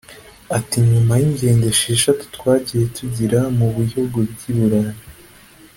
[0.57, 4.95] Ati “Nyuma y’ingendo esheshatu twagiye tugirira mu bihugu by’i Burayi